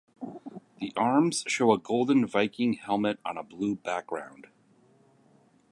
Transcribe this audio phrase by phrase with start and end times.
[0.79, 4.47] The arms show a golden Viking helmet on a blue background.